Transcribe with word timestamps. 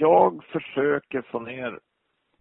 jag 0.00 0.44
försöker 0.44 1.22
få 1.22 1.40
ner 1.40 1.78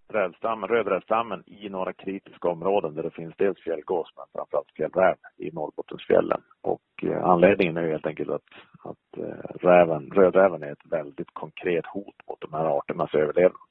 rävstammen, 0.07 0.69
rödrävstammen 0.69 1.43
i 1.45 1.69
några 1.69 1.93
kritiska 1.93 2.47
områden 2.47 2.95
där 2.95 3.03
det 3.03 3.11
finns 3.11 3.35
dels 3.37 3.59
fjällgås 3.59 4.07
men 4.15 4.25
framförallt 4.33 4.71
fjällräv 4.75 5.15
i 5.37 5.51
Norrbottensfjällen. 5.51 6.41
Och 6.61 7.03
eh, 7.03 7.23
anledningen 7.23 7.77
är 7.77 7.89
helt 7.89 8.05
enkelt 8.05 8.29
att, 8.29 8.51
att 8.83 9.17
eh, 9.17 9.67
räven, 9.67 10.11
rödräven 10.11 10.63
är 10.63 10.71
ett 10.71 10.91
väldigt 10.91 11.33
konkret 11.33 11.85
hot 11.85 12.15
mot 12.27 12.41
de 12.41 12.53
här 12.53 12.65
arternas 12.77 13.13
överlevnad. 13.13 13.61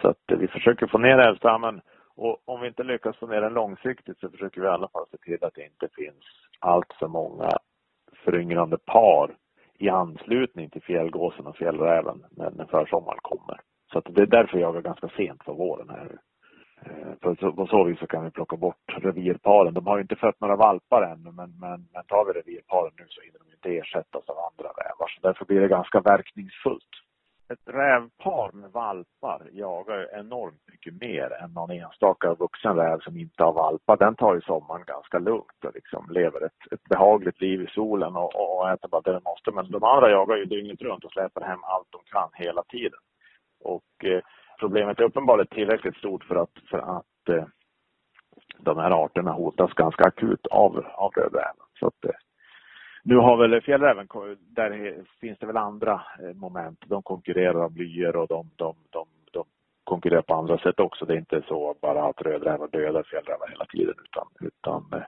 Så 0.00 0.08
att 0.08 0.30
eh, 0.30 0.38
vi 0.38 0.48
försöker 0.48 0.86
få 0.86 0.98
ner 0.98 1.16
rävstammen 1.16 1.80
och 2.16 2.42
om 2.44 2.60
vi 2.60 2.68
inte 2.68 2.82
lyckas 2.82 3.16
få 3.16 3.26
ner 3.26 3.40
den 3.40 3.54
långsiktigt 3.54 4.18
så 4.18 4.30
försöker 4.30 4.60
vi 4.60 4.66
i 4.66 4.70
alla 4.70 4.88
fall 4.88 5.06
se 5.10 5.16
till 5.16 5.44
att 5.44 5.54
det 5.54 5.64
inte 5.64 5.88
finns 5.96 6.24
allt 6.58 6.92
för 6.98 7.08
många 7.08 7.50
föryngrande 8.24 8.78
par 8.78 9.36
i 9.78 9.88
anslutning 9.88 10.70
till 10.70 10.82
fjällgåsen 10.82 11.46
och 11.46 11.56
fjällräven 11.56 12.24
när, 12.30 12.50
när 12.50 12.64
försommaren 12.64 13.18
kommer. 13.22 13.60
Så 13.92 13.98
att 13.98 14.04
det 14.14 14.22
är 14.22 14.26
därför 14.26 14.58
jag 14.58 14.76
är 14.76 14.80
ganska 14.80 15.08
sent 15.08 15.44
på 15.44 15.52
våren 15.52 15.90
här. 15.90 16.18
Eh, 16.86 17.12
för 17.22 17.34
så, 17.34 17.52
på 17.52 17.66
så 17.66 17.84
vis 17.84 17.98
så 17.98 18.06
kan 18.06 18.24
vi 18.24 18.30
plocka 18.30 18.56
bort 18.56 18.98
revirparen. 19.02 19.74
De 19.74 19.86
har 19.86 19.96
ju 19.96 20.02
inte 20.02 20.16
fött 20.16 20.40
några 20.40 20.56
valpar 20.56 21.02
ännu 21.02 21.30
men, 21.32 21.58
men, 21.58 21.88
men 21.92 22.04
tar 22.06 22.24
vi 22.24 22.32
revirparen 22.32 22.92
nu 22.98 23.04
så 23.08 23.20
hinner 23.20 23.38
de 23.38 23.52
inte 23.52 23.78
ersättas 23.78 24.28
av 24.28 24.38
andra 24.38 24.68
rävar. 24.68 25.08
Så 25.08 25.20
därför 25.28 25.44
blir 25.44 25.60
det 25.60 25.68
ganska 25.68 26.00
verkningsfullt. 26.00 26.92
Ett 27.54 27.74
rävpar 27.74 28.50
med 28.52 28.70
valpar 28.72 29.48
jagar 29.52 30.08
enormt 30.20 30.62
mycket 30.72 31.00
mer 31.00 31.32
än 31.42 31.50
någon 31.52 31.70
enstaka 31.70 32.34
vuxen 32.34 32.76
räv 32.76 32.98
som 33.00 33.16
inte 33.16 33.44
har 33.44 33.52
valpar. 33.52 33.96
Den 33.96 34.14
tar 34.14 34.34
ju 34.34 34.40
sommaren 34.40 34.84
ganska 34.86 35.18
lugnt 35.18 35.64
och 35.64 35.74
liksom 35.74 36.06
lever 36.10 36.46
ett, 36.46 36.72
ett 36.72 36.84
behagligt 36.84 37.40
liv 37.40 37.62
i 37.62 37.66
solen 37.66 38.16
och, 38.16 38.58
och 38.60 38.70
äter 38.70 38.88
bara 38.88 39.00
det 39.00 39.12
den 39.12 39.22
måste. 39.24 39.50
Men 39.50 39.70
de 39.70 39.84
andra 39.84 40.10
jagar 40.10 40.36
ju 40.36 40.44
dygnet 40.44 40.82
runt 40.82 41.04
och 41.04 41.12
släpar 41.12 41.42
hem 41.42 41.64
allt 41.64 41.88
de 41.90 42.00
kan 42.04 42.30
hela 42.32 42.62
tiden. 42.62 43.00
Och 43.60 44.04
eh, 44.04 44.22
problemet 44.60 45.00
är 45.00 45.04
uppenbarligen 45.04 45.54
tillräckligt 45.54 45.96
stort 45.96 46.24
för 46.24 46.36
att, 46.36 46.58
för 46.70 46.78
att 46.78 47.28
eh, 47.28 47.44
de 48.58 48.78
här 48.78 49.04
arterna 49.04 49.32
hotas 49.32 49.72
ganska 49.72 50.04
akut 50.04 50.46
av, 50.46 50.86
av 50.94 51.12
rödräven. 51.12 51.66
Så 51.78 51.86
att, 51.86 52.04
eh, 52.04 52.18
nu 53.06 53.16
har 53.16 53.36
väl 53.36 53.60
fjällräven, 53.60 54.08
där 54.38 54.94
finns 55.20 55.38
det 55.38 55.46
väl 55.46 55.56
andra 55.56 56.02
eh, 56.22 56.34
moment. 56.34 56.78
De 56.86 57.02
konkurrerar 57.02 57.64
om 57.64 57.74
blyer 57.74 58.16
och 58.16 58.28
de, 58.28 58.50
de, 58.56 58.76
de, 58.90 59.06
de 59.30 59.44
konkurrerar 59.84 60.22
på 60.22 60.34
andra 60.34 60.58
sätt 60.58 60.80
också. 60.80 61.04
Det 61.04 61.14
är 61.14 61.18
inte 61.18 61.42
så 61.48 61.74
bara 61.82 62.04
att 62.04 62.22
rödrävar 62.22 62.68
dödar 62.68 63.02
fjällrävar 63.02 63.48
hela 63.48 63.64
tiden 63.64 63.94
utan, 64.04 64.26
utan 64.40 65.00
eh, 65.00 65.06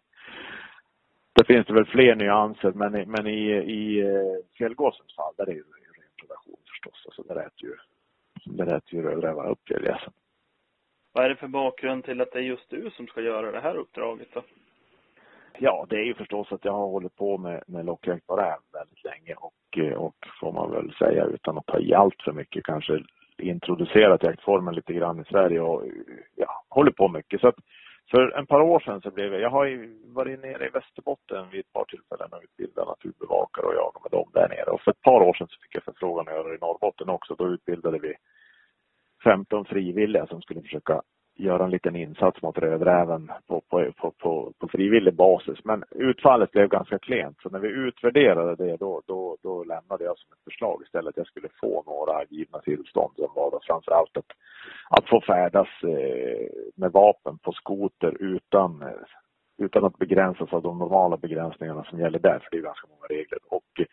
det 1.32 1.44
finns 1.44 1.66
det 1.66 1.72
väl 1.72 1.86
fler 1.86 2.14
nyanser 2.14 2.72
men, 2.72 2.92
men 2.92 3.26
i, 3.26 3.52
i 3.52 4.00
eh, 4.00 4.56
fjällgåsens 4.58 5.14
fall 5.16 5.34
där 5.36 5.44
är 5.44 5.46
det 5.46 5.52
ju 5.52 5.62
ren 5.62 6.10
predation 6.20 6.56
förstås. 6.70 7.02
Alltså 7.06 7.22
där 7.22 7.46
äter 7.46 7.68
ju 7.68 7.76
berättar 8.52 8.96
ju 8.96 9.02
rödrävar 9.02 9.50
upp 9.50 9.68
fjällgässen. 9.68 10.12
Vad 11.12 11.24
är 11.24 11.28
det 11.28 11.36
för 11.36 11.48
bakgrund 11.48 12.04
till 12.04 12.20
att 12.20 12.32
det 12.32 12.38
är 12.38 12.42
just 12.42 12.70
du 12.70 12.90
som 12.90 13.06
ska 13.06 13.20
göra 13.20 13.52
det 13.52 13.60
här 13.60 13.76
uppdraget 13.76 14.28
då? 14.34 14.42
Ja, 15.58 15.86
det 15.88 15.96
är 15.96 16.04
ju 16.04 16.14
förstås 16.14 16.52
att 16.52 16.64
jag 16.64 16.72
har 16.72 16.86
hållit 16.86 17.16
på 17.16 17.38
med, 17.38 17.62
med 17.66 17.84
lockjakt 17.84 18.26
på 18.26 18.36
räv 18.36 18.58
väldigt 18.72 19.04
länge 19.04 19.34
och, 19.34 19.78
eh, 19.78 19.92
och 19.92 20.16
får 20.40 20.52
man 20.52 20.70
väl 20.70 20.94
säga 20.94 21.24
utan 21.24 21.58
att 21.58 21.66
ta 21.66 21.78
i 21.78 21.94
allt 21.94 22.22
för 22.22 22.32
mycket 22.32 22.64
kanske 22.64 23.02
introducerat 23.38 24.22
jaktformen 24.22 24.74
lite 24.74 24.92
grann 24.92 25.20
i 25.20 25.24
Sverige 25.24 25.60
och 25.60 25.84
ja, 26.34 26.64
håller 26.68 26.90
på 26.90 27.08
mycket. 27.08 27.40
Så 27.40 27.48
att 27.48 27.56
för 28.10 28.42
ett 28.42 28.48
par 28.48 28.60
år 28.60 28.80
sedan 28.80 29.00
så 29.00 29.10
blev 29.10 29.32
jag, 29.32 29.42
jag 29.42 29.50
har 29.50 29.64
ju 29.64 29.98
varit 30.04 30.40
nere 30.40 30.66
i 30.66 30.70
Västerbotten 30.70 31.50
vid 31.50 31.60
ett 31.60 31.72
par 31.72 31.84
tillfällen 31.84 32.28
och 32.32 32.42
utbildat 32.44 32.88
naturbevakare 32.88 33.66
och 33.66 33.74
jagat 33.74 34.02
med 34.02 34.10
dem 34.10 34.30
där 34.32 34.48
nere. 34.48 34.70
Och 34.70 34.80
för 34.80 34.90
ett 34.90 35.02
par 35.02 35.20
år 35.20 35.34
sedan 35.34 35.48
så 35.48 35.60
fick 35.62 35.74
jag 35.74 35.84
förfrågan 35.84 36.28
att 36.28 36.34
göra 36.34 36.48
det 36.48 36.54
i 36.54 36.58
Norrbotten 36.58 37.08
också. 37.08 37.34
Då 37.34 37.48
utbildade 37.48 37.98
vi 37.98 38.14
15 39.24 39.64
frivilliga 39.64 40.26
som 40.26 40.42
skulle 40.42 40.62
försöka 40.62 41.02
göra 41.36 41.64
en 41.64 41.70
liten 41.70 41.96
insats 41.96 42.42
mot 42.42 42.58
rödräven 42.58 43.30
på, 43.46 43.60
på, 43.60 43.92
på, 43.96 44.10
på, 44.10 44.52
på 44.58 44.68
frivillig 44.68 45.14
basis. 45.14 45.58
Men 45.64 45.84
utfallet 45.90 46.52
blev 46.52 46.68
ganska 46.68 46.98
klent. 46.98 47.40
Så 47.42 47.48
när 47.50 47.58
vi 47.58 47.68
utvärderade 47.68 48.64
det 48.64 48.76
då, 48.76 49.02
då, 49.06 49.36
då 49.42 49.64
lämnade 49.64 50.04
jag 50.04 50.18
som 50.18 50.32
ett 50.32 50.44
förslag 50.44 50.82
istället 50.82 51.08
att 51.08 51.16
jag 51.16 51.26
skulle 51.26 51.48
få 51.60 51.82
några 51.86 52.24
givna 52.24 52.58
tillstånd 52.58 53.12
som 53.16 53.30
var 53.34 53.50
då 53.50 53.60
framförallt 53.62 54.16
att, 54.16 54.30
att 54.90 55.08
få 55.08 55.20
färdas 55.20 55.68
eh, 55.82 56.46
med 56.76 56.92
vapen 56.92 57.38
på 57.38 57.52
skoter 57.52 58.16
utan, 58.20 58.84
utan 59.58 59.84
att 59.84 59.98
begränsas 59.98 60.52
av 60.52 60.62
de 60.62 60.78
normala 60.78 61.16
begränsningarna 61.16 61.84
som 61.84 62.00
gäller 62.00 62.18
där, 62.18 62.38
för 62.38 62.50
det 62.50 62.56
är 62.56 62.62
ganska 62.62 62.86
många 62.88 63.06
regler. 63.06 63.38
Och 63.48 63.86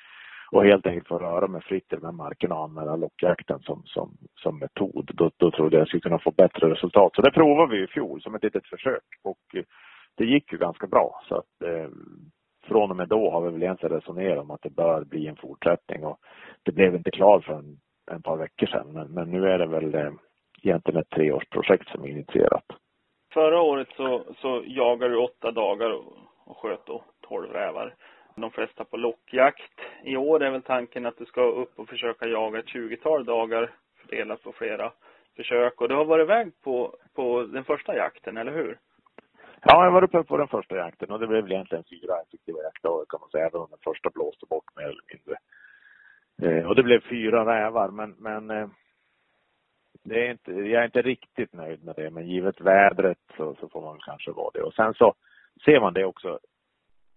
och 0.53 0.65
helt 0.65 0.87
enkelt 0.87 1.07
få 1.07 1.17
röra 1.17 1.47
mig 1.47 1.61
fritt 1.61 1.93
i 1.93 1.95
de 1.95 2.05
här 2.05 2.11
markerna 2.11 2.55
och 2.55 2.63
använda 2.63 2.95
lockjakten 2.95 3.59
som, 3.59 3.83
som, 3.85 4.17
som 4.35 4.59
metod. 4.59 5.11
Då, 5.13 5.31
då 5.37 5.51
trodde 5.51 5.75
jag 5.75 5.81
jag 5.81 5.87
skulle 5.87 6.01
kunna 6.01 6.19
få 6.19 6.31
bättre 6.31 6.71
resultat. 6.71 7.15
Så 7.15 7.21
det 7.21 7.31
provade 7.31 7.71
vi 7.75 7.83
i 7.83 7.87
fjol 7.87 8.21
som 8.21 8.35
ett 8.35 8.43
litet 8.43 8.67
försök 8.67 9.03
och 9.23 9.55
eh, 9.55 9.63
det 10.17 10.25
gick 10.25 10.51
ju 10.51 10.57
ganska 10.57 10.87
bra. 10.87 11.21
Så 11.27 11.35
att 11.35 11.61
eh, 11.69 11.89
från 12.67 12.91
och 12.91 12.97
med 12.97 13.07
då 13.07 13.31
har 13.31 13.41
vi 13.41 13.51
väl 13.51 13.63
egentligen 13.63 13.95
resonerat 13.95 14.39
om 14.39 14.51
att 14.51 14.61
det 14.61 14.75
bör 14.75 15.03
bli 15.03 15.27
en 15.27 15.35
fortsättning 15.35 16.05
och 16.05 16.17
det 16.63 16.71
blev 16.71 16.95
inte 16.95 17.11
klart 17.11 17.45
för 17.45 17.53
en, 17.53 17.77
en 18.11 18.21
par 18.21 18.37
veckor 18.37 18.67
sedan. 18.67 18.87
Men, 18.93 19.07
men 19.07 19.31
nu 19.31 19.49
är 19.49 19.59
det 19.59 19.67
väl 19.67 19.95
eh, 19.95 20.11
egentligen 20.63 21.01
ett 21.01 21.09
treårsprojekt 21.09 21.89
som 21.89 22.03
är 22.03 22.07
initierat. 22.07 22.65
Förra 23.33 23.61
året 23.61 23.87
så, 23.97 24.23
så 24.37 24.63
jagade 24.65 25.13
du 25.13 25.17
åtta 25.17 25.51
dagar 25.51 25.89
och, 25.89 26.17
och 26.45 26.57
sköt 26.57 26.85
då 26.85 27.03
tolv 27.21 27.51
rävar 27.51 27.95
de 28.35 28.51
flesta 28.51 28.85
på 28.85 28.97
lockjakt. 28.97 29.72
I 30.03 30.17
år 30.17 30.43
är 30.43 30.51
väl 30.51 30.61
tanken 30.61 31.05
att 31.05 31.17
du 31.17 31.25
ska 31.25 31.41
upp 31.41 31.79
och 31.79 31.89
försöka 31.89 32.27
jaga 32.27 32.59
ett 32.59 32.69
tjugotal 32.69 33.25
dagar 33.25 33.71
fördelat 33.97 34.43
på 34.43 34.51
flera 34.51 34.91
försök. 35.35 35.81
Och 35.81 35.89
du 35.89 35.95
har 35.95 36.05
varit 36.05 36.23
iväg 36.23 36.51
på, 36.63 36.95
på 37.15 37.43
den 37.43 37.63
första 37.63 37.95
jakten, 37.95 38.37
eller 38.37 38.51
hur? 38.51 38.77
Ja, 39.65 39.85
jag 39.85 39.91
var 39.91 40.03
uppe 40.03 40.23
på 40.23 40.37
den 40.37 40.47
första 40.47 40.75
jakten 40.75 41.11
och 41.11 41.19
det 41.19 41.27
blev 41.27 41.51
egentligen 41.51 41.83
fyra 41.83 42.21
effektiva 42.21 42.63
jaktdagar 42.63 43.05
kan 43.09 43.19
man 43.19 43.29
säga, 43.29 43.47
även 43.47 43.61
om 43.61 43.69
den 43.69 43.79
första 43.83 44.09
blåste 44.09 44.45
bort 44.45 44.75
mer 44.75 44.83
eller 44.83 45.03
mindre. 45.13 45.37
Eh, 46.41 46.69
och 46.69 46.75
det 46.75 46.83
blev 46.83 47.01
fyra 47.09 47.45
rävar, 47.55 47.89
men, 47.89 48.15
men 48.19 48.49
eh, 48.49 48.67
det 50.03 50.27
är 50.27 50.31
inte, 50.31 50.51
jag 50.51 50.81
är 50.81 50.85
inte 50.85 51.01
riktigt 51.01 51.53
nöjd 51.53 51.83
med 51.83 51.95
det, 51.95 52.09
men 52.09 52.27
givet 52.27 52.61
vädret 52.61 53.17
så, 53.37 53.55
så 53.55 53.69
får 53.69 53.81
man 53.81 53.99
kanske 53.99 54.31
vara 54.31 54.51
det. 54.53 54.61
Och 54.61 54.73
sen 54.73 54.93
så 54.93 55.13
ser 55.65 55.79
man 55.79 55.93
det 55.93 56.05
också 56.05 56.39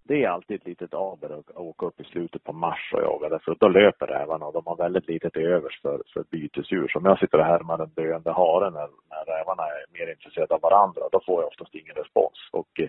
det 0.08 0.24
är 0.24 0.28
alltid 0.28 0.56
ett 0.56 0.66
litet 0.66 0.94
aber 0.94 1.38
att 1.38 1.56
åka 1.56 1.86
upp 1.86 2.00
i 2.00 2.04
slutet 2.04 2.44
på 2.44 2.52
mars 2.52 2.92
och 2.94 3.02
jaga 3.02 3.28
därför 3.28 3.52
att 3.52 3.60
då 3.60 3.68
löper 3.68 4.06
rävarna 4.06 4.46
och 4.46 4.52
de 4.52 4.62
har 4.66 4.76
väldigt 4.76 5.08
litet 5.08 5.32
till 5.32 5.46
övers 5.46 5.80
för, 5.82 6.02
för 6.14 6.24
bytesdjur. 6.30 6.88
Så 6.88 6.98
om 6.98 7.04
jag 7.04 7.18
sitter 7.18 7.38
och 7.38 7.44
härmar 7.44 7.78
den 7.78 7.90
döende 7.94 8.32
haren 8.32 8.72
när, 8.72 8.88
när 9.10 9.24
rävarna 9.34 9.62
är 9.62 9.84
mer 9.98 10.10
intresserade 10.12 10.54
av 10.54 10.60
varandra, 10.60 11.02
då 11.12 11.20
får 11.26 11.42
jag 11.42 11.48
oftast 11.48 11.74
ingen 11.74 11.94
respons. 11.94 12.48
Och 12.52 12.80
eh, 12.80 12.88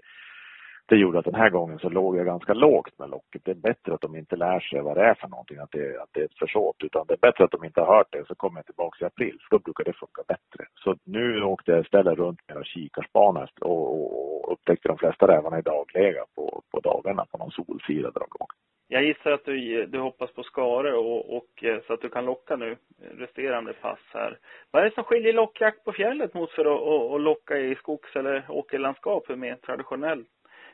det 0.90 0.96
gjorde 0.96 1.20
att 1.20 1.26
den 1.26 1.36
här 1.36 1.50
gången 1.50 1.80
så 1.80 1.90
låg 1.90 2.18
jag 2.18 2.26
ganska 2.26 2.54
lågt 2.54 3.00
med 3.00 3.10
locket. 3.10 3.42
Det 3.46 3.52
är 3.52 3.56
bättre 3.70 3.94
att 3.94 4.02
de 4.02 4.16
inte 4.16 4.36
lär 4.36 4.60
sig 4.60 4.82
vad 4.82 4.98
det 4.98 5.06
är 5.06 5.14
för 5.14 5.28
någonting, 5.28 5.58
att 5.58 5.72
det, 5.72 6.02
att 6.02 6.10
det 6.14 6.22
är 6.22 6.26
ett 6.26 6.40
försåt. 6.40 6.84
Utan 6.84 7.06
det 7.08 7.14
är 7.14 7.28
bättre 7.28 7.44
att 7.44 7.52
de 7.52 7.64
inte 7.64 7.82
har 7.82 7.96
hört 7.96 8.12
det, 8.12 8.28
så 8.28 8.36
kommer 8.36 8.60
jag 8.60 8.66
tillbaka 8.66 9.06
i 9.06 9.08
april, 9.08 9.38
för 9.42 9.58
då 9.58 9.60
brukar 9.60 9.84
det 9.84 9.94
funka 9.94 10.22
bättre. 10.28 10.62
Så 10.84 10.96
nu 11.04 11.44
åkte 11.44 11.72
jag 11.72 11.82
istället 11.82 12.18
runt 12.18 12.40
med 12.48 12.66
kikarspanare 12.66 13.50
och, 13.62 13.86
och, 13.94 14.08
och 14.44 14.54
upptäckte 14.54 14.88
de 14.88 14.98
flesta 14.98 15.28
rävarna 15.28 15.60
i 15.60 15.62
dagliga 15.62 16.24
på, 16.36 16.47
på 16.78 16.90
dagarna 16.90 17.26
på 17.32 17.38
någon 17.38 17.52
solsida 17.52 18.12
där 18.12 18.20
de 18.20 18.28
låg. 18.40 18.50
Jag 18.88 19.04
gissar 19.04 19.32
att 19.32 19.46
du, 19.46 19.86
du 19.86 20.00
hoppas 20.00 20.32
på 20.32 20.44
skare 20.44 20.94
och, 20.94 21.38
och, 21.38 21.64
eh, 21.64 21.80
så 21.88 21.94
att 21.94 22.02
du 22.02 22.10
kan 22.10 22.26
locka 22.26 22.56
nu 22.56 22.78
resterande 23.18 23.74
pass 23.74 24.00
här. 24.14 24.38
Vad 24.72 24.82
är 24.82 24.86
det 24.90 24.96
som 24.96 25.04
skiljer 25.04 25.34
lockjakt 25.34 25.84
på 25.84 25.92
fjället 25.92 26.34
mot 26.34 26.52
för 26.52 26.66
att, 26.66 27.14
att, 27.16 27.22
locka 27.22 27.58
i 27.58 27.76
skogs 27.76 28.16
eller 28.16 28.46
åkerlandskap 28.50 29.26
för 29.26 29.36
mer 29.36 29.56
traditionellt 29.56 30.28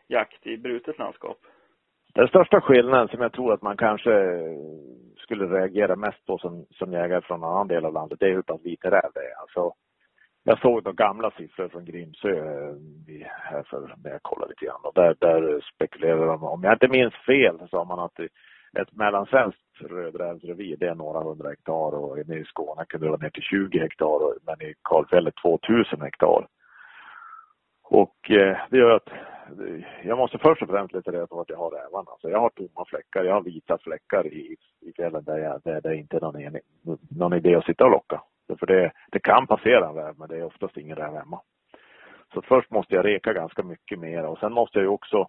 jakt 0.07 0.47
i 0.47 0.57
brutet 0.57 0.97
landskap? 0.97 1.37
Den 2.13 2.27
största 2.27 2.61
skillnaden 2.61 3.07
som 3.07 3.21
jag 3.21 3.33
tror 3.33 3.53
att 3.53 3.61
man 3.61 3.77
kanske 3.77 4.11
skulle 5.17 5.45
reagera 5.45 5.95
mest 5.95 6.25
på 6.25 6.37
som, 6.37 6.65
som 6.71 6.93
jägare 6.93 7.21
från 7.21 7.43
en 7.43 7.49
annan 7.49 7.67
del 7.67 7.85
av 7.85 7.93
landet, 7.93 8.19
det 8.19 8.25
är 8.25 8.33
hur 8.33 8.41
pass 8.41 8.61
vit 8.63 8.85
räv 8.85 9.11
det 9.13 9.19
är. 9.19 9.41
Alltså, 9.41 9.73
jag 10.43 10.59
såg 10.59 10.83
de 10.83 10.95
gamla 10.95 11.31
siffror 11.31 11.69
från 11.69 11.85
Grimsö 11.85 12.29
eh, 12.29 12.75
här 13.27 13.63
för 13.63 13.95
när 14.03 14.11
jag 14.11 14.23
kollade 14.23 14.49
lite 14.49 14.65
grann 14.65 14.81
och 14.83 14.93
där, 14.93 15.15
där 15.19 15.61
spekulerade 15.75 16.25
de, 16.25 16.43
om 16.43 16.63
jag 16.63 16.73
inte 16.73 16.87
minns 16.87 17.13
fel, 17.13 17.59
så 17.59 17.67
sa 17.67 17.83
man 17.83 17.99
att 17.99 18.19
ett 18.79 18.95
mellansvenskt 18.95 19.61
rödrävsrevir 19.79 20.77
det 20.77 20.87
är 20.87 20.95
några 20.95 21.23
hundra 21.23 21.49
hektar 21.49 21.95
och 21.95 22.27
nere 22.27 22.39
i 22.39 22.45
Skåne 22.45 22.85
kunde 22.85 23.05
det 23.05 23.09
vara 23.11 23.21
ner 23.21 23.29
till 23.29 23.43
20 23.43 23.79
hektar 23.79 24.45
men 24.45 24.61
i 24.69 24.73
Kalfjället 24.83 25.33
2000 25.35 26.01
hektar. 26.01 26.47
Och 27.83 28.31
eh, 28.31 28.57
det 28.69 28.77
gör 28.77 28.91
att 28.91 29.09
eh, 29.09 29.83
jag 30.03 30.17
måste 30.17 30.37
först 30.37 30.61
och 30.61 30.69
främst 30.69 30.93
leta 30.93 31.11
reda 31.11 31.27
på 31.27 31.41
att 31.41 31.49
jag 31.49 31.57
har 31.57 31.71
rävarna. 31.71 32.11
Alltså 32.11 32.29
jag 32.29 32.39
har 32.39 32.49
tomma 32.49 32.85
fläckar, 32.87 33.23
jag 33.23 33.33
har 33.33 33.41
vita 33.41 33.77
fläckar 33.77 34.27
i, 34.27 34.55
i 34.81 34.93
fjällen 34.95 35.23
där, 35.23 35.37
jag, 35.37 35.61
där 35.63 35.81
det 35.81 35.95
inte 35.95 36.17
är 36.17 36.21
någon, 36.21 36.57
någon 37.09 37.33
idé 37.33 37.55
att 37.55 37.65
sitta 37.65 37.85
och 37.85 37.91
locka. 37.91 38.21
För 38.57 38.65
det, 38.65 38.91
det 39.11 39.19
kan 39.19 39.47
passera 39.47 39.87
en 39.87 39.95
räv, 39.95 40.13
men 40.17 40.29
det 40.29 40.37
är 40.37 40.43
oftast 40.43 40.77
ingen 40.77 40.95
räv 40.95 41.13
hemma. 41.13 41.41
Så 42.33 42.41
först 42.41 42.71
måste 42.71 42.95
jag 42.95 43.05
reka 43.05 43.33
ganska 43.33 43.63
mycket 43.63 43.99
mer 43.99 44.25
och 44.25 44.39
sen 44.39 44.53
måste 44.53 44.77
jag 44.77 44.83
ju 44.83 44.89
också, 44.89 45.27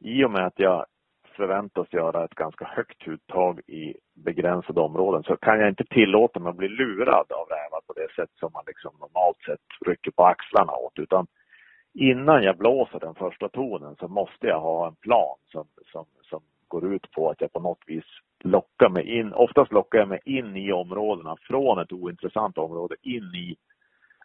i 0.00 0.24
och 0.24 0.30
med 0.30 0.46
att 0.46 0.58
jag 0.58 0.86
förväntas 1.36 1.92
göra 1.92 2.24
ett 2.24 2.34
ganska 2.34 2.64
högt 2.64 3.08
uttag 3.08 3.60
i 3.66 3.94
begränsade 4.14 4.80
områden 4.80 5.22
så 5.22 5.36
kan 5.36 5.60
jag 5.60 5.68
inte 5.68 5.84
tillåta 5.84 6.40
mig 6.40 6.50
att 6.50 6.56
bli 6.56 6.68
lurad 6.68 7.32
av 7.32 7.46
rävar 7.48 7.80
på 7.86 7.92
det 7.92 8.14
sätt 8.16 8.30
som 8.40 8.52
man 8.52 8.64
liksom 8.66 8.94
normalt 9.00 9.40
sett 9.46 9.86
rycker 9.86 10.10
på 10.10 10.24
axlarna 10.24 10.72
åt. 10.72 10.98
Utan 10.98 11.26
innan 11.94 12.42
jag 12.42 12.56
blåser 12.56 13.00
den 13.00 13.14
första 13.14 13.48
tonen 13.48 13.96
så 13.96 14.08
måste 14.08 14.46
jag 14.46 14.60
ha 14.60 14.86
en 14.88 14.96
plan 14.96 15.36
som, 15.52 15.66
som, 15.92 16.06
som 16.22 16.40
går 16.68 16.94
ut 16.94 17.10
på 17.10 17.30
att 17.30 17.40
jag 17.40 17.52
på 17.52 17.60
något 17.60 17.84
vis 17.86 18.04
locka 18.46 18.88
mig 18.88 19.18
in. 19.18 19.32
Oftast 19.32 19.72
lockar 19.72 19.98
jag 19.98 20.08
mig 20.08 20.20
in 20.24 20.56
i 20.56 20.72
områdena 20.72 21.36
från 21.40 21.78
ett 21.78 21.92
ointressant 21.92 22.58
område 22.58 22.96
in 23.02 23.34
i 23.34 23.56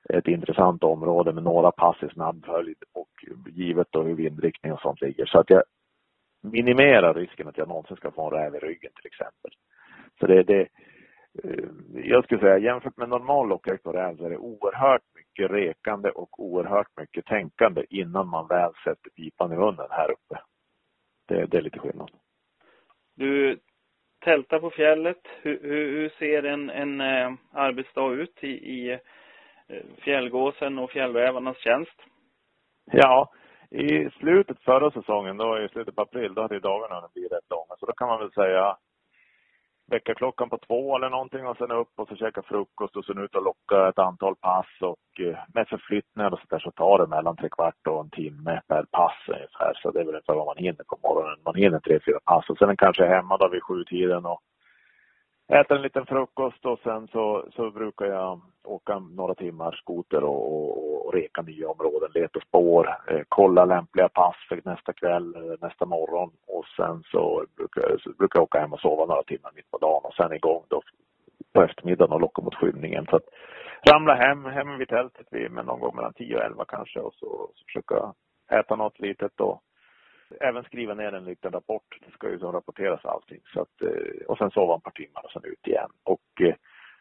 ett 0.09 0.27
intressant 0.27 0.83
område 0.83 1.33
med 1.33 1.43
några 1.43 1.71
pass 1.71 2.03
i 2.03 2.09
snabb 2.09 2.45
följd 2.45 2.77
och 2.93 3.09
givet 3.51 3.87
då 3.91 4.03
hur 4.03 4.15
vindriktning 4.15 4.73
och 4.73 4.81
sånt 4.81 5.01
ligger. 5.01 5.25
Så 5.25 5.39
att 5.39 5.49
jag 5.49 5.63
minimerar 6.41 7.13
risken 7.13 7.47
att 7.47 7.57
jag 7.57 7.67
någonsin 7.67 7.97
ska 7.97 8.11
få 8.11 8.25
en 8.25 8.31
räv 8.31 8.55
i 8.55 8.59
ryggen 8.59 8.91
till 8.95 9.07
exempel. 9.07 9.51
Så 10.19 10.27
det, 10.27 10.43
det 10.43 10.61
eh, 11.43 11.65
jag 11.93 12.23
skulle 12.23 12.39
säga 12.39 12.57
jämfört 12.57 12.97
med 12.97 13.09
normal 13.09 13.47
lockjakt 13.47 13.83
på 13.83 13.91
räv 13.91 14.17
så 14.17 14.25
är 14.25 14.29
det 14.29 14.37
oerhört 14.37 15.01
mycket 15.15 15.51
rekande 15.51 16.09
och 16.09 16.39
oerhört 16.39 16.97
mycket 16.97 17.25
tänkande 17.25 17.85
innan 17.89 18.27
man 18.27 18.47
väl 18.47 18.71
sätter 18.83 19.09
pipan 19.09 19.53
i 19.53 19.55
munnen 19.55 19.87
här 19.89 20.11
uppe. 20.11 20.41
Det, 21.27 21.45
det 21.45 21.57
är 21.57 21.61
lite 21.61 21.79
skillnad. 21.79 22.11
Du 23.15 23.59
Tälta 24.23 24.59
på 24.59 24.69
fjället. 24.69 25.17
Hur, 25.41 25.59
hur, 25.61 25.91
hur 25.91 26.09
ser 26.09 26.43
en, 26.43 26.69
en 26.69 27.01
eh, 27.01 27.33
arbetsdag 27.53 28.13
ut 28.13 28.43
i, 28.43 28.47
i 28.47 28.91
eh, 28.91 28.99
fjällgåsen 30.01 30.79
och 30.79 30.91
fjällrävarnas 30.91 31.57
tjänst? 31.57 32.01
Ja, 32.91 33.31
i 33.69 34.09
slutet 34.09 34.59
förra 34.59 34.91
säsongen, 34.91 35.37
då 35.37 35.59
i 35.59 35.69
slutet 35.69 35.95
på 35.95 36.01
april, 36.01 36.33
då 36.33 36.41
hade 36.41 36.59
dagarna 36.59 37.09
blivit 37.13 37.31
rätt 37.31 37.49
långa. 37.49 37.75
Så 37.79 37.85
då 37.85 37.93
kan 37.93 38.07
man 38.07 38.19
väl 38.19 38.31
säga 38.31 38.77
väckarklockan 39.87 40.49
på 40.49 40.57
två 40.57 40.95
eller 40.95 41.09
någonting 41.09 41.47
och 41.47 41.57
sen 41.57 41.71
upp 41.71 41.89
och 41.95 42.07
så 42.07 42.15
käka 42.15 42.41
frukost 42.41 42.95
och 42.95 43.05
sen 43.05 43.17
ut 43.17 43.35
och 43.35 43.43
locka 43.43 43.89
ett 43.89 43.99
antal 43.99 44.35
pass 44.35 44.67
och 44.81 45.25
eh, 45.25 45.37
med 45.53 45.67
förflyttningar 45.67 46.31
och 46.33 46.39
så 46.39 46.45
där 46.49 46.59
så 46.59 46.71
tar 46.71 46.97
det 46.97 47.07
mellan 47.07 47.35
tre 47.35 47.49
kvart 47.49 47.87
och 47.87 47.99
en 48.01 48.09
timme 48.09 48.61
per 48.67 48.83
pass 48.91 49.17
ungefär. 49.27 49.73
Så 49.75 49.91
det 49.91 49.99
är 49.99 50.03
väl 50.03 50.15
ungefär 50.15 50.33
vad 50.33 50.45
man 50.45 50.57
hinner 50.57 50.83
på 50.83 50.97
morgonen. 51.03 51.39
Man 51.45 51.55
hinner 51.55 51.79
tre, 51.79 51.99
fyra 52.05 52.19
pass 52.25 52.49
och 52.49 52.57
sen 52.57 52.77
kanske 52.77 53.05
hemma 53.05 53.37
då 53.37 53.47
vid 53.47 53.63
sjutiden 53.63 54.25
och 54.25 54.41
äter 55.51 55.75
en 55.75 55.81
liten 55.81 56.05
frukost 56.05 56.65
och 56.65 56.79
sen 56.83 57.07
så, 57.07 57.45
så 57.55 57.71
brukar 57.71 58.05
jag 58.05 58.41
åka 58.63 58.99
några 58.99 59.35
timmar 59.35 59.71
skoter 59.71 60.23
och, 60.23 60.53
och, 60.53 61.05
och 61.05 61.13
reka 61.13 61.41
nya 61.41 61.69
områden, 61.69 62.11
leta 62.13 62.39
spår, 62.39 62.89
eh, 63.07 63.21
kolla 63.29 63.65
lämpliga 63.65 64.09
pass 64.09 64.35
för 64.49 64.61
nästa 64.65 64.93
kväll 64.93 65.35
eller 65.35 65.57
nästa 65.61 65.85
morgon 65.85 66.31
och 66.47 66.65
sen 66.77 67.03
så 67.11 67.45
brukar, 67.71 67.97
så 67.97 68.09
brukar 68.09 68.39
jag 68.39 68.43
åka 68.43 68.59
hem 68.59 68.73
och 68.73 68.79
sova 68.79 69.05
några 69.05 69.23
timmar 69.23 69.51
mitt 69.55 69.71
på 69.71 69.77
dagen 69.77 70.01
och 70.03 70.13
sen 70.13 70.33
igång 70.33 70.63
då 70.67 70.81
på 71.53 71.63
eftermiddagen 71.63 72.13
och 72.13 72.21
locka 72.21 72.41
mot 72.41 72.55
skymningen. 72.55 73.05
Så 73.09 73.15
att 73.15 73.27
ramla 73.91 74.13
hem, 74.15 74.45
hem 74.45 74.77
vid 74.77 74.89
tältet 74.89 75.27
vid, 75.31 75.51
men 75.51 75.65
någon 75.65 75.79
gång 75.79 75.95
mellan 75.95 76.13
10 76.13 76.35
och 76.37 76.43
11 76.43 76.65
kanske 76.67 76.99
och 76.99 77.13
så, 77.13 77.51
så 77.55 77.65
försöka 77.65 78.13
äta 78.51 78.75
något 78.75 78.99
litet 78.99 79.39
och 79.39 79.61
även 80.39 80.63
skriva 80.63 80.93
ner 80.93 81.13
en 81.13 81.25
liten 81.25 81.51
rapport. 81.51 81.99
Det 82.05 82.11
ska 82.11 82.29
ju 82.29 82.39
så 82.39 82.51
rapporteras 82.51 83.05
allting. 83.05 83.41
Så 83.53 83.61
att, 83.61 83.81
eh, 83.81 84.25
och 84.27 84.37
sen 84.37 84.51
sova 84.51 84.75
ett 84.75 84.83
par 84.83 84.91
timmar 84.91 85.25
och 85.25 85.31
sen 85.31 85.45
ut 85.45 85.67
igen. 85.67 85.89
Och 86.03 86.41
eh, 86.41 86.55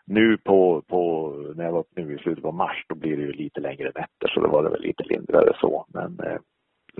nu 0.04 0.38
på, 0.38 0.82
på, 0.82 1.30
när 1.56 1.64
jag 1.64 1.72
var 1.72 1.84
nu 1.96 2.14
i 2.14 2.18
slutet 2.18 2.44
på 2.44 2.52
mars, 2.52 2.84
då 2.88 2.94
blir 2.94 3.16
det 3.16 3.22
ju 3.22 3.32
lite 3.32 3.60
längre 3.60 3.84
nätter 3.84 4.28
så 4.28 4.40
då 4.40 4.48
var 4.48 4.62
det 4.62 4.70
väl 4.70 4.80
lite 4.80 5.02
lindrigare 5.02 5.56
så. 5.60 5.86
Men 5.88 6.20
eh, 6.20 6.38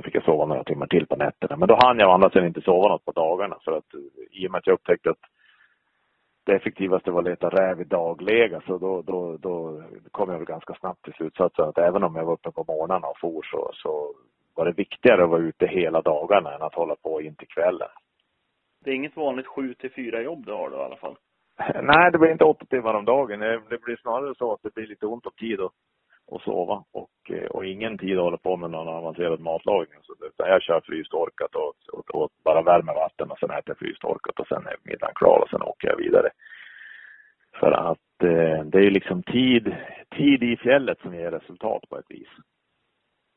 eh, 0.01 0.03
då 0.03 0.05
fick 0.05 0.15
jag 0.15 0.25
sova 0.25 0.47
några 0.47 0.65
timmar 0.65 0.87
till 0.87 1.07
på 1.07 1.17
nätterna. 1.17 1.57
Men 1.57 1.69
då 1.69 1.79
hann 1.83 1.99
jag 1.99 2.09
å 2.09 2.13
andra 2.13 2.31
sidan 2.31 2.47
inte 2.47 2.61
sova 2.61 2.89
något 2.89 3.05
på 3.05 3.13
dagarna 3.13 3.57
för 3.65 3.73
att 3.73 3.95
i 4.31 4.47
och 4.47 4.51
med 4.51 4.59
att 4.59 4.67
jag 4.67 4.75
upptäckte 4.75 5.11
att 5.11 5.25
det 6.45 6.57
effektivaste 6.57 7.11
var 7.11 7.19
att 7.19 7.25
leta 7.25 7.49
räv 7.49 7.81
i 7.81 7.85
daglega 7.85 8.61
så 8.67 8.79
då, 8.79 9.03
då, 9.03 9.37
då 9.37 9.83
kom 10.11 10.31
jag 10.31 10.39
väl 10.39 10.47
ganska 10.47 10.75
snabbt 10.75 11.05
till 11.05 11.13
slutsatsen 11.13 11.65
att 11.65 11.79
även 11.79 12.05
om 12.05 12.17
jag 12.17 12.25
var 12.25 12.33
uppe 12.33 12.51
på 12.51 12.65
morgnarna 12.69 13.07
och 13.07 13.19
for 13.21 13.43
så, 13.43 13.71
så 13.75 14.15
var 14.55 14.65
det 14.65 14.73
viktigare 14.73 15.25
att 15.25 15.31
vara 15.31 15.41
ute 15.41 15.67
hela 15.67 16.03
dagarna 16.03 16.55
än 16.55 16.63
att 16.63 16.75
hålla 16.75 16.97
på 16.97 17.23
in 17.23 17.37
till 17.37 17.49
kvällen. 17.49 17.89
Det 18.85 18.91
är 18.91 18.95
inget 18.95 19.17
vanligt 19.17 19.47
sju 19.47 19.75
till 19.75 19.93
fyra 19.93 20.23
jobb 20.23 20.47
du 20.47 20.53
har 20.53 20.71
då 20.71 20.77
i 20.77 20.81
alla 20.81 20.97
fall? 20.97 21.17
Nej, 21.83 22.13
det 22.13 22.19
blir 22.19 22.33
inte 22.33 22.45
åtta 22.45 22.67
timmar 22.67 22.95
om 22.95 23.05
dagen. 23.05 23.41
Det 23.41 23.81
blir 23.83 23.97
snarare 23.97 24.35
så 24.35 24.53
att 24.53 24.63
det 24.63 24.75
blir 24.75 24.87
lite 24.87 25.07
ont 25.07 25.27
om 25.27 25.33
tid 25.33 25.61
att, 25.61 25.73
och 26.31 26.43
sova 26.43 26.85
och, 26.93 27.31
eh, 27.31 27.47
och 27.51 27.65
ingen 27.67 27.99
tid 27.99 28.19
att 28.19 28.25
hålla 28.25 28.37
på 28.37 28.57
med 28.57 28.71
någon 28.71 28.89
avancerad 28.89 29.41
matlagning. 29.41 30.01
Så 30.03 30.13
utan 30.27 30.49
jag 30.49 30.63
kör 30.63 30.81
frystorkat 30.81 31.55
och, 31.55 31.75
och, 31.93 32.15
och, 32.15 32.31
bara 32.45 32.63
värmer 32.63 32.95
vatten 32.95 33.31
och 33.31 33.39
sen 33.39 33.51
äter 33.51 33.63
jag 33.67 33.79
frystorkat 33.79 34.41
och 34.41 34.47
sen 34.47 34.67
är 34.67 34.77
middagen 34.83 35.15
klar 35.15 35.39
och 35.43 35.51
sen 35.51 35.63
åker 35.63 35.89
jag 35.89 35.97
vidare. 35.97 36.31
För 37.61 37.73
att 37.73 38.23
eh, 38.23 38.65
det 38.65 38.79
är 38.79 38.83
ju 38.83 38.91
liksom 38.91 39.23
tid, 39.23 39.77
tid 40.17 40.43
i 40.43 40.57
fjället 40.57 41.01
som 41.01 41.15
ger 41.15 41.31
resultat 41.31 41.83
på 41.89 41.99
ett 41.99 42.11
vis. 42.11 42.29